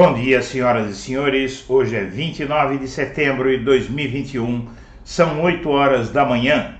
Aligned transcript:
Bom 0.00 0.14
dia, 0.14 0.40
senhoras 0.40 0.88
e 0.90 0.94
senhores. 0.94 1.68
Hoje 1.68 1.96
é 1.96 2.04
29 2.04 2.78
de 2.78 2.86
setembro 2.86 3.50
de 3.50 3.64
2021, 3.64 4.68
são 5.02 5.42
8 5.42 5.68
horas 5.68 6.10
da 6.10 6.24
manhã. 6.24 6.76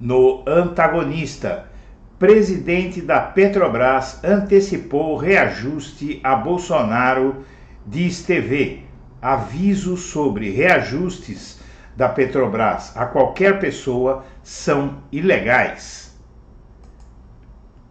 No 0.00 0.42
antagonista, 0.44 1.70
presidente 2.18 3.00
da 3.00 3.20
Petrobras 3.20 4.24
antecipou 4.24 5.16
reajuste 5.16 6.18
a 6.24 6.34
Bolsonaro, 6.34 7.44
diz 7.86 8.24
TV. 8.24 8.80
Aviso 9.22 9.96
sobre 9.96 10.50
reajustes 10.50 11.60
da 11.94 12.08
Petrobras 12.08 12.92
a 12.96 13.06
qualquer 13.06 13.60
pessoa 13.60 14.24
são 14.42 14.96
ilegais. 15.12 16.18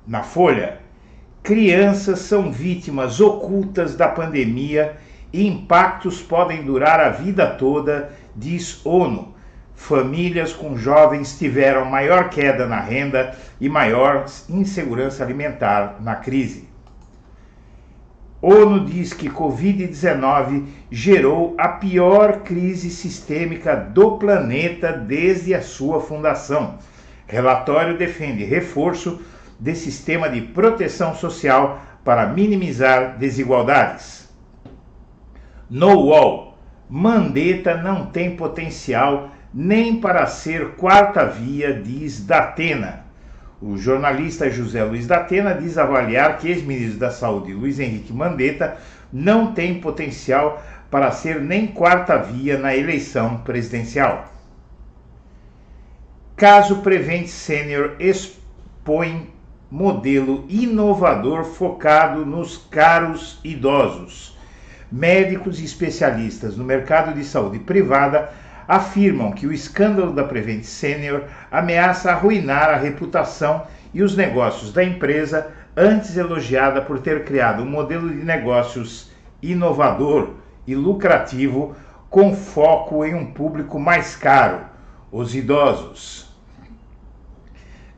Na 0.06 0.24
Folha, 0.24 0.80
Crianças 1.46 2.22
são 2.22 2.52
vítimas 2.52 3.22
ocultas 3.22 3.96
da 3.96 4.08
pandemia 4.08 4.98
e 5.32 5.46
impactos 5.46 6.20
podem 6.20 6.64
durar 6.64 7.00
a 7.00 7.10
vida 7.10 7.46
toda, 7.46 8.12
diz 8.36 8.84
ONU. 8.84 9.36
Famílias 9.76 10.54
com 10.54 10.76
jovens 10.76 11.38
tiveram 11.38 11.86
maior 11.86 12.32
queda 12.32 12.66
na 12.66 12.80
renda 12.80 13.38
e 13.62 13.70
maior 13.70 14.26
insegurança 14.50 15.24
alimentar 15.24 15.98
na 16.02 16.16
crise. 16.16 16.68
ONU 18.42 18.84
diz 18.84 19.14
que 19.14 19.30
Covid-19 19.30 20.66
gerou 20.90 21.54
a 21.60 21.68
pior 21.68 22.40
crise 22.40 22.90
sistêmica 22.90 23.76
do 23.76 24.18
planeta 24.18 24.92
desde 24.92 25.54
a 25.54 25.62
sua 25.62 26.02
fundação. 26.02 26.80
Relatório 27.28 27.96
defende 27.96 28.44
reforço 28.44 29.22
de 29.60 29.76
sistema 29.76 30.30
de 30.30 30.42
proteção 30.42 31.16
social 31.16 31.82
para 32.04 32.28
minimizar 32.28 33.18
desigualdades. 33.18 34.30
No 35.70 35.94
UOL, 35.94 36.58
Mandetta 36.90 37.76
não 37.78 38.06
tem 38.06 38.36
potencial 38.36 39.32
nem 39.54 40.00
para 40.00 40.28
ser 40.28 40.76
quarta 40.76 41.26
via, 41.26 41.74
diz 41.74 42.24
Datena. 42.26 43.06
O 43.62 43.78
jornalista 43.78 44.50
José 44.50 44.84
Luiz 44.84 45.08
Datena 45.08 45.54
diz 45.54 45.78
avaliar 45.78 46.38
que 46.38 46.50
ex-ministro 46.50 47.00
da 47.00 47.10
Saúde 47.10 47.54
Luiz 47.54 47.80
Henrique 47.80 48.14
Mandetta 48.14 48.78
não 49.12 49.54
tem 49.54 49.80
potencial 49.80 50.62
para 50.92 51.10
ser 51.12 51.42
nem 51.42 51.68
quarta 51.68 52.18
via 52.18 52.58
na 52.58 52.76
eleição 52.76 53.38
presidencial. 53.38 54.26
Caso 56.36 56.82
Prevent 56.82 57.28
Sênior 57.28 57.96
expõe 57.98 59.34
modelo 59.70 60.46
inovador 60.48 61.44
focado 61.44 62.26
nos 62.26 62.58
caros 62.58 63.40
idosos. 63.44 64.38
Médicos 64.92 65.60
e 65.60 65.66
especialistas 65.66 66.56
no 66.56 66.64
mercado 66.64 67.14
de 67.14 67.24
saúde 67.24 67.60
privada 67.60 68.32
afirmam 68.68 69.32
que 69.32 69.48
o 69.48 69.54
escândalo 69.54 70.14
da 70.14 70.24
Prevent 70.24 70.64
Senior 70.64 71.24
ameaça 71.52 72.12
arruinar 72.12 72.70
a 72.70 72.78
reputação 72.78 73.64
e 73.94 74.04
os 74.04 74.16
negócios 74.16 74.72
da 74.74 74.84
empresa, 74.84 75.52
antes 75.76 76.18
elogiada 76.18 76.82
por 76.82 77.00
ter 77.00 77.26
criado 77.26 77.64
um 77.64 77.70
modelo 77.70 78.10
de 78.10 78.24
negócios 78.24 79.12
inovador 79.42 80.32
e 80.68 80.76
lucrativo 80.76 81.76
com 82.10 82.34
foco 82.34 83.04
em 83.04 83.14
um 83.14 83.26
público 83.26 83.80
mais 83.80 84.16
caro, 84.16 84.62
os 85.12 85.36
idosos. 85.36 86.35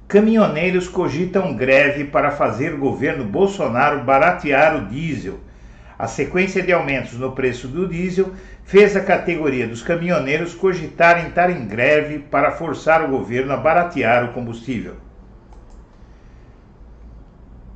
Caminhoneiros 0.07 0.87
cogitam 0.87 1.53
greve 1.53 2.05
para 2.05 2.31
fazer 2.31 2.73
o 2.73 2.77
governo 2.77 3.25
Bolsonaro 3.25 4.05
baratear 4.05 4.77
o 4.77 4.85
diesel. 4.85 5.37
A 5.99 6.07
sequência 6.07 6.63
de 6.63 6.71
aumentos 6.71 7.13
no 7.13 7.33
preço 7.33 7.67
do 7.67 7.85
diesel 7.85 8.31
fez 8.63 8.95
a 8.95 9.01
categoria 9.01 9.67
dos 9.67 9.81
caminhoneiros 9.81 10.55
cogitarem 10.55 11.27
estar 11.27 11.49
em 11.49 11.65
greve 11.65 12.19
para 12.19 12.51
forçar 12.51 13.03
o 13.03 13.09
governo 13.09 13.51
a 13.51 13.57
baratear 13.57 14.29
o 14.29 14.33
combustível. 14.33 14.95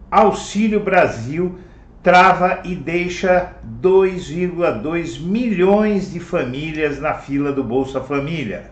Auxílio 0.10 0.80
Brasil 0.80 1.60
trava 2.02 2.62
e 2.64 2.76
deixa 2.76 3.56
2,2 3.82 5.20
milhões 5.22 6.12
de 6.14 6.20
famílias 6.22 6.98
na 6.98 7.14
fila 7.14 7.52
do 7.52 7.64
Bolsa 7.64 8.00
Família. 8.00 8.72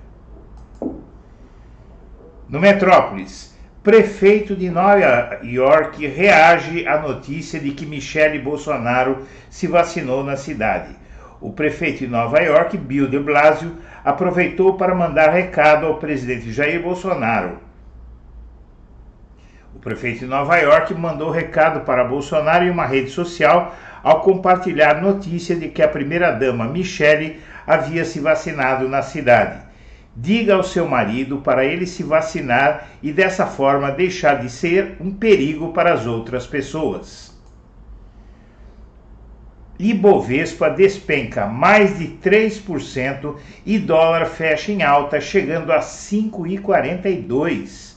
No 2.50 2.60
Metrópolis, 2.60 3.56
prefeito 3.84 4.58
de 4.58 4.70
Nova 4.70 5.40
York 5.42 6.06
reage 6.06 6.86
à 6.86 7.00
notícia 7.00 7.60
de 7.60 7.72
que 7.72 7.86
Michele 7.86 8.38
Bolsonaro 8.38 9.26
se 9.50 9.68
vacinou 9.68 10.22
na 10.24 10.36
cidade. 10.36 10.94
O 11.40 11.54
prefeito 11.54 12.00
de 12.00 12.08
Nova 12.08 12.40
York, 12.42 12.78
Bill 12.78 13.08
de 13.08 13.18
Blasio, 13.18 13.78
aproveitou 14.04 14.74
para 14.74 14.94
mandar 14.94 15.30
recado 15.30 15.86
ao 15.86 15.96
presidente 15.96 16.52
Jair 16.52 16.82
Bolsonaro. 16.82 17.58
O 19.74 19.80
prefeito 19.80 20.20
de 20.20 20.26
Nova 20.26 20.58
York 20.58 20.94
mandou 20.94 21.30
recado 21.30 21.86
para 21.86 22.04
Bolsonaro 22.04 22.66
em 22.66 22.70
uma 22.70 22.86
rede 22.86 23.12
social 23.12 23.74
ao 24.04 24.20
compartilhar 24.22 25.02
notícia 25.02 25.56
de 25.56 25.70
que 25.70 25.82
a 25.82 25.88
primeira-dama 25.88 26.66
Michele 26.66 27.40
havia 27.66 28.04
se 28.04 28.20
vacinado 28.20 28.90
na 28.90 29.02
cidade. 29.02 29.69
Diga 30.16 30.56
ao 30.56 30.64
seu 30.64 30.88
marido 30.88 31.38
para 31.38 31.66
ele 31.66 31.86
se 31.86 32.02
vacinar 32.04 32.90
e 33.02 33.12
dessa 33.12 33.46
forma 33.46 33.92
deixar 33.92 34.42
de 34.42 34.50
ser 34.50 34.98
um 35.00 35.12
perigo 35.12 35.72
para 35.72 35.94
as 35.94 36.06
outras 36.06 36.48
pessoas. 36.48 37.30
Ibovespa 39.80 40.70
despenca 40.70 41.46
mais 41.46 41.98
de 41.98 42.08
3% 42.08 43.36
e 43.66 43.80
dólar 43.80 44.26
fecha 44.26 44.74
em 44.74 44.84
alta, 44.84 45.22
chegando 45.22 45.72
a 45.72 45.80
5,42. 45.80 47.96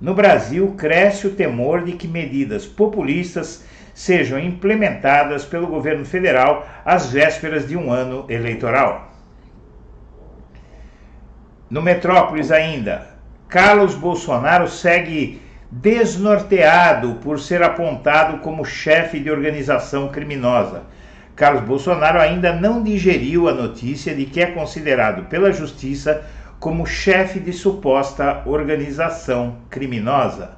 No 0.00 0.12
Brasil, 0.12 0.74
cresce 0.76 1.28
o 1.28 1.36
temor 1.36 1.84
de 1.84 1.92
que 1.92 2.08
medidas 2.08 2.66
populistas 2.66 3.64
sejam 3.94 4.40
implementadas 4.40 5.44
pelo 5.44 5.68
governo 5.68 6.04
federal 6.04 6.66
às 6.84 7.12
vésperas 7.12 7.68
de 7.68 7.76
um 7.76 7.92
ano 7.92 8.24
eleitoral. 8.28 9.13
No 11.70 11.80
Metrópolis 11.80 12.50
ainda, 12.50 13.06
Carlos 13.48 13.94
Bolsonaro 13.94 14.68
segue 14.68 15.40
desnorteado 15.70 17.14
por 17.16 17.40
ser 17.40 17.62
apontado 17.62 18.38
como 18.38 18.64
chefe 18.64 19.18
de 19.18 19.30
organização 19.30 20.08
criminosa. 20.08 20.82
Carlos 21.34 21.64
Bolsonaro 21.64 22.20
ainda 22.20 22.52
não 22.52 22.82
digeriu 22.82 23.48
a 23.48 23.52
notícia 23.52 24.14
de 24.14 24.26
que 24.26 24.40
é 24.40 24.46
considerado 24.46 25.24
pela 25.24 25.52
justiça 25.52 26.24
como 26.60 26.86
chefe 26.86 27.40
de 27.40 27.52
suposta 27.52 28.42
organização 28.46 29.56
criminosa. 29.68 30.52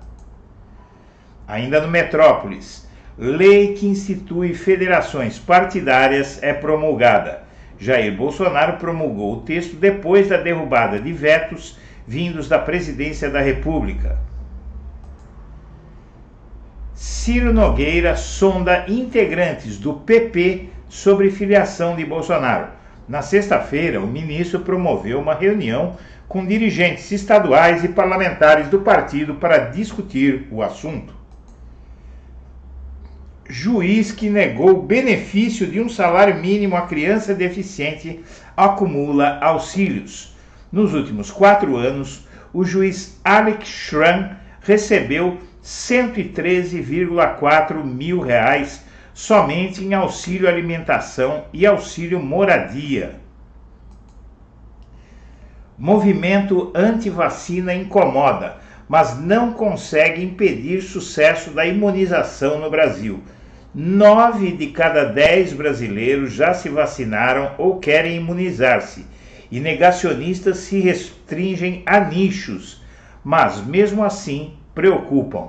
Ainda 1.48 1.80
no 1.80 1.88
Metrópolis, 1.88 2.86
lei 3.16 3.74
que 3.74 3.86
institui 3.86 4.52
federações 4.54 5.38
partidárias 5.38 6.42
é 6.42 6.52
promulgada. 6.52 7.45
Jair 7.78 8.16
Bolsonaro 8.16 8.78
promulgou 8.78 9.34
o 9.34 9.40
texto 9.42 9.76
depois 9.76 10.28
da 10.28 10.36
derrubada 10.36 10.98
de 10.98 11.12
vetos 11.12 11.78
vindos 12.06 12.48
da 12.48 12.58
presidência 12.58 13.28
da 13.28 13.40
República. 13.40 14.18
Ciro 16.94 17.52
Nogueira 17.52 18.16
sonda 18.16 18.84
integrantes 18.88 19.78
do 19.78 19.94
PP 19.94 20.68
sobre 20.88 21.30
filiação 21.30 21.96
de 21.96 22.04
Bolsonaro. 22.04 22.68
Na 23.08 23.22
sexta-feira, 23.22 24.00
o 24.00 24.06
ministro 24.06 24.60
promoveu 24.60 25.20
uma 25.20 25.34
reunião 25.34 25.96
com 26.28 26.46
dirigentes 26.46 27.10
estaduais 27.12 27.84
e 27.84 27.88
parlamentares 27.88 28.68
do 28.68 28.80
partido 28.80 29.34
para 29.34 29.58
discutir 29.58 30.48
o 30.50 30.62
assunto 30.62 31.15
juiz 33.48 34.12
que 34.12 34.28
negou 34.28 34.82
benefício 34.82 35.66
de 35.66 35.80
um 35.80 35.88
salário 35.88 36.36
mínimo 36.36 36.76
à 36.76 36.82
criança 36.82 37.34
deficiente 37.34 38.20
acumula 38.56 39.38
auxílios. 39.40 40.36
Nos 40.70 40.94
últimos 40.94 41.28
quatro 41.30 41.76
anos, 41.76 42.26
o 42.52 42.64
juiz 42.64 43.18
Alex 43.24 43.66
Schramm 43.68 44.36
recebeu 44.62 45.38
113,4 45.62 47.82
mil 47.84 48.20
reais 48.20 48.84
somente 49.12 49.82
em 49.82 49.94
auxílio 49.94 50.48
alimentação 50.48 51.46
e 51.52 51.66
auxílio 51.66 52.22
moradia. 52.22 53.16
Movimento 55.78 56.72
anti-vacina 56.74 57.74
incomoda, 57.74 58.56
mas 58.88 59.18
não 59.18 59.52
consegue 59.52 60.22
impedir 60.22 60.82
sucesso 60.82 61.50
da 61.50 61.66
imunização 61.66 62.58
no 62.58 62.70
Brasil. 62.70 63.20
Nove 63.74 64.52
de 64.52 64.68
cada 64.68 65.04
dez 65.04 65.52
brasileiros 65.52 66.32
já 66.32 66.54
se 66.54 66.68
vacinaram 66.68 67.52
ou 67.58 67.78
querem 67.78 68.16
imunizar-se, 68.16 69.04
e 69.50 69.60
negacionistas 69.60 70.58
se 70.58 70.80
restringem 70.80 71.82
a 71.84 72.00
nichos, 72.00 72.82
mas 73.22 73.64
mesmo 73.64 74.02
assim 74.02 74.54
preocupam. 74.74 75.48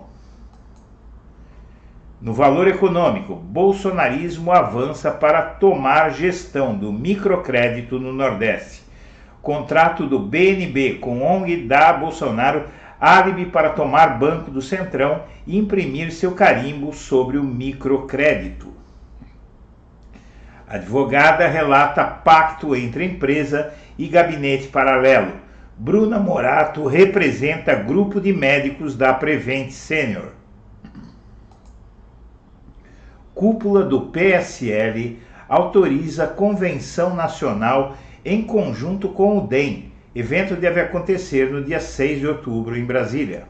No 2.19 2.33
valor 2.33 2.67
econômico, 2.67 3.35
bolsonarismo 3.35 4.51
avança 4.51 5.11
para 5.11 5.41
tomar 5.43 6.09
gestão 6.09 6.75
do 6.75 6.91
microcrédito 6.91 7.99
no 7.99 8.11
Nordeste. 8.11 8.81
Contrato 9.41 10.07
do 10.07 10.17
BNB 10.17 10.95
com 10.95 11.21
ONG 11.21 11.67
dá 11.67 11.89
a 11.89 11.93
Bolsonaro 11.93 12.65
álibi 12.99 13.45
para 13.45 13.69
tomar 13.69 14.17
banco 14.17 14.49
do 14.49 14.61
Centrão 14.61 15.23
e 15.45 15.57
imprimir 15.57 16.11
seu 16.11 16.33
carimbo 16.33 16.93
sobre 16.93 17.37
o 17.37 17.43
microcrédito. 17.43 18.73
Advogada 20.67 21.47
relata 21.47 22.03
pacto 22.03 22.75
entre 22.75 23.05
empresa 23.05 23.73
e 23.97 24.07
gabinete 24.07 24.67
paralelo. 24.67 25.33
Bruna 25.77 26.19
Morato 26.19 26.87
representa 26.87 27.75
grupo 27.75 28.19
de 28.19 28.33
médicos 28.33 28.95
da 28.95 29.13
Prevent 29.13 29.69
Senior. 29.69 30.33
Cúpula 33.33 33.83
do 33.83 34.07
PSL 34.07 35.19
autoriza 35.47 36.27
convenção 36.27 37.15
nacional 37.15 37.95
em 38.25 38.41
conjunto 38.41 39.09
com 39.09 39.37
o 39.37 39.47
DEM. 39.47 39.93
Evento 40.19 40.55
deve 40.55 40.81
acontecer 40.81 41.51
no 41.51 41.63
dia 41.63 41.79
6 41.79 42.21
de 42.21 42.27
outubro 42.27 42.75
em 42.75 42.83
Brasília. 42.83 43.47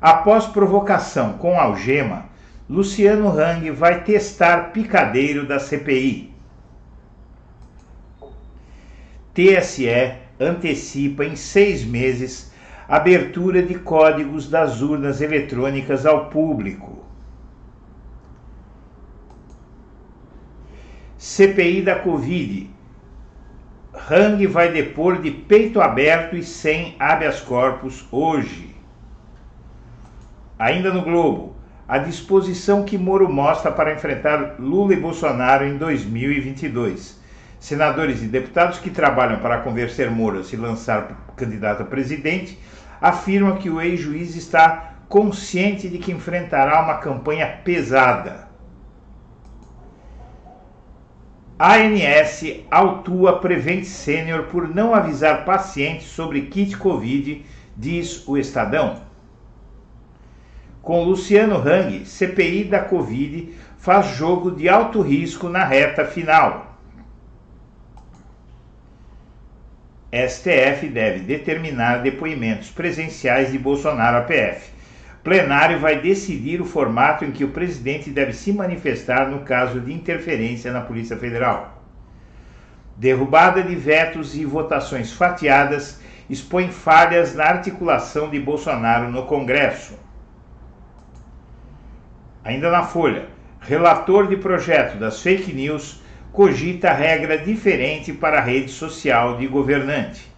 Após 0.00 0.46
provocação 0.46 1.34
com 1.34 1.60
algema, 1.60 2.24
Luciano 2.70 3.28
Hang 3.28 3.70
vai 3.70 4.02
testar 4.02 4.72
picadeiro 4.72 5.46
da 5.46 5.58
CPI. 5.58 6.34
TSE 9.34 10.14
antecipa 10.40 11.22
em 11.22 11.36
seis 11.36 11.84
meses 11.84 12.50
abertura 12.88 13.62
de 13.62 13.74
códigos 13.74 14.48
das 14.48 14.80
urnas 14.80 15.20
eletrônicas 15.20 16.06
ao 16.06 16.30
público. 16.30 17.04
CPI 21.18 21.82
da 21.82 21.96
Covid. 21.98 22.75
Hang 24.08 24.46
vai 24.46 24.70
depor 24.70 25.20
de 25.20 25.32
peito 25.32 25.80
aberto 25.80 26.36
e 26.36 26.42
sem 26.42 26.94
habeas 26.96 27.40
corpus 27.40 28.06
hoje. 28.12 28.76
Ainda 30.56 30.94
no 30.94 31.02
Globo, 31.02 31.56
a 31.88 31.98
disposição 31.98 32.84
que 32.84 32.96
Moro 32.96 33.28
mostra 33.28 33.72
para 33.72 33.92
enfrentar 33.92 34.60
Lula 34.60 34.94
e 34.94 35.00
Bolsonaro 35.00 35.64
em 35.64 35.76
2022. 35.76 37.20
Senadores 37.58 38.22
e 38.22 38.26
deputados 38.26 38.78
que 38.78 38.90
trabalham 38.90 39.40
para 39.40 39.58
convencer 39.58 40.08
Moro 40.08 40.38
a 40.38 40.44
se 40.44 40.56
lançar 40.56 41.32
candidato 41.36 41.82
a 41.82 41.86
presidente 41.86 42.56
afirmam 43.00 43.56
que 43.56 43.68
o 43.68 43.80
ex-juiz 43.80 44.36
está 44.36 44.94
consciente 45.08 45.88
de 45.88 45.98
que 45.98 46.12
enfrentará 46.12 46.80
uma 46.80 46.98
campanha 46.98 47.60
pesada. 47.64 48.46
A 51.34 51.44
ANS 51.58 52.44
autua 52.70 53.40
Prevent 53.40 53.84
Sênior 53.84 54.44
por 54.44 54.68
não 54.68 54.94
avisar 54.94 55.46
pacientes 55.46 56.08
sobre 56.08 56.42
kit 56.42 56.76
Covid, 56.76 57.46
diz 57.74 58.28
o 58.28 58.36
Estadão. 58.36 59.00
Com 60.82 61.02
Luciano 61.02 61.56
Hang, 61.56 62.04
CPI 62.04 62.64
da 62.64 62.80
Covid 62.80 63.54
faz 63.78 64.08
jogo 64.08 64.50
de 64.50 64.68
alto 64.68 65.00
risco 65.00 65.48
na 65.48 65.64
reta 65.64 66.04
final. 66.04 66.76
STF 70.12 70.88
deve 70.88 71.20
determinar 71.20 72.02
depoimentos 72.02 72.70
presenciais 72.70 73.50
de 73.50 73.58
Bolsonaro 73.58 74.18
à 74.18 74.22
PF. 74.22 74.75
Plenário 75.26 75.80
vai 75.80 76.00
decidir 76.00 76.60
o 76.60 76.64
formato 76.64 77.24
em 77.24 77.32
que 77.32 77.42
o 77.42 77.48
presidente 77.48 78.10
deve 78.10 78.32
se 78.32 78.52
manifestar 78.52 79.28
no 79.28 79.40
caso 79.40 79.80
de 79.80 79.92
interferência 79.92 80.72
na 80.72 80.80
Polícia 80.80 81.16
Federal. 81.16 81.82
Derrubada 82.96 83.60
de 83.60 83.74
vetos 83.74 84.36
e 84.36 84.44
votações 84.44 85.12
fatiadas 85.12 86.00
expõe 86.30 86.70
falhas 86.70 87.34
na 87.34 87.42
articulação 87.42 88.30
de 88.30 88.38
Bolsonaro 88.38 89.10
no 89.10 89.24
Congresso. 89.24 89.98
Ainda 92.44 92.70
na 92.70 92.84
Folha, 92.84 93.26
relator 93.58 94.28
de 94.28 94.36
projeto 94.36 94.96
das 94.96 95.20
fake 95.20 95.52
news 95.52 96.04
cogita 96.32 96.92
regra 96.92 97.36
diferente 97.36 98.12
para 98.12 98.38
a 98.38 98.42
rede 98.42 98.70
social 98.70 99.38
de 99.38 99.48
governante. 99.48 100.35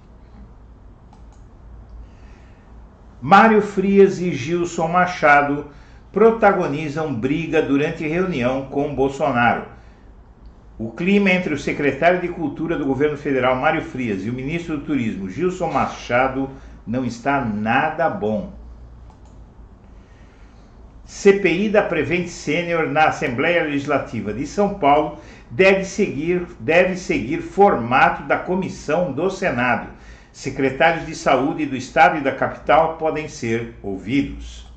Mário 3.21 3.61
Frias 3.61 4.21
e 4.21 4.33
Gilson 4.33 4.87
Machado 4.87 5.67
protagonizam 6.13 7.13
briga 7.13 7.61
durante 7.61 8.07
reunião 8.07 8.67
com 8.67 8.95
Bolsonaro. 8.95 9.65
O 10.79 10.93
clima 10.93 11.29
entre 11.31 11.53
o 11.53 11.59
secretário 11.59 12.21
de 12.21 12.29
Cultura 12.29 12.79
do 12.79 12.87
governo 12.87 13.17
federal, 13.17 13.57
Mário 13.57 13.83
Frias, 13.83 14.25
e 14.25 14.31
o 14.31 14.33
ministro 14.33 14.77
do 14.77 14.85
Turismo, 14.85 15.29
Gilson 15.29 15.73
Machado, 15.73 16.49
não 16.87 17.05
está 17.05 17.45
nada 17.45 18.09
bom. 18.09 18.53
CPI 21.05 21.71
da 21.71 21.83
Prevent 21.83 22.29
Sênior 22.29 22.87
na 22.87 23.07
Assembleia 23.07 23.65
Legislativa 23.65 24.33
de 24.33 24.47
São 24.47 24.75
Paulo 24.75 25.19
deve 25.51 25.85
seguir, 25.85 26.47
deve 26.61 26.97
seguir 26.97 27.41
formato 27.41 28.23
da 28.25 28.37
comissão 28.37 29.11
do 29.11 29.29
Senado 29.29 29.98
secretários 30.39 31.05
de 31.05 31.17
saúde 31.17 31.67
do 31.67 31.75
estado 31.75 32.17
e 32.17 32.21
da 32.21 32.31
capital 32.31 32.97
podem 32.97 33.27
ser 33.27 33.75
ouvidos. 33.83 34.73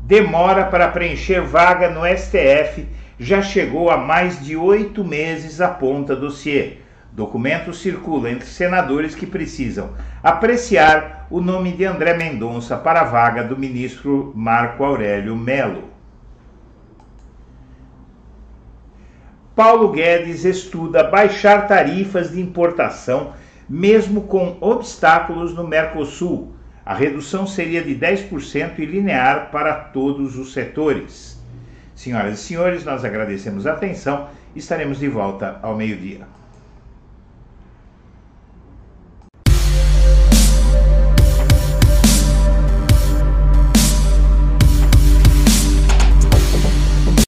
Demora 0.00 0.64
para 0.64 0.88
preencher 0.88 1.40
vaga 1.40 1.88
no 1.88 2.00
STF 2.04 2.84
já 3.16 3.40
chegou 3.40 3.88
a 3.88 3.96
mais 3.96 4.44
de 4.44 4.56
oito 4.56 5.04
meses, 5.04 5.60
aponta 5.60 6.16
dossiê. 6.16 6.78
Documento 7.12 7.72
circula 7.72 8.28
entre 8.28 8.48
senadores 8.48 9.14
que 9.14 9.24
precisam 9.24 9.94
apreciar 10.20 11.28
o 11.30 11.40
nome 11.40 11.70
de 11.70 11.84
André 11.84 12.14
Mendonça 12.14 12.76
para 12.76 13.02
a 13.02 13.04
vaga 13.04 13.44
do 13.44 13.56
ministro 13.56 14.32
Marco 14.34 14.82
Aurélio 14.82 15.36
Melo. 15.36 15.84
Paulo 19.54 19.92
Guedes 19.92 20.44
estuda 20.44 21.04
baixar 21.04 21.68
tarifas 21.68 22.32
de 22.32 22.40
importação 22.40 23.32
mesmo 23.68 24.22
com 24.22 24.56
obstáculos 24.60 25.54
no 25.54 25.66
Mercosul. 25.66 26.54
A 26.84 26.94
redução 26.94 27.46
seria 27.46 27.82
de 27.82 27.94
10% 27.96 28.78
e 28.78 28.86
linear 28.86 29.50
para 29.50 29.74
todos 29.74 30.38
os 30.38 30.52
setores. 30.52 31.36
Senhoras 31.94 32.38
e 32.38 32.42
senhores, 32.42 32.84
nós 32.84 33.04
agradecemos 33.04 33.66
a 33.66 33.72
atenção. 33.72 34.28
Estaremos 34.54 34.98
de 34.98 35.08
volta 35.08 35.58
ao 35.62 35.76
meio-dia. 35.76 36.26